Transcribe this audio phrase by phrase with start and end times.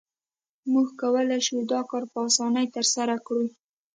[0.71, 3.45] موږ کولای شو دا کار په اسانۍ ترسره کړو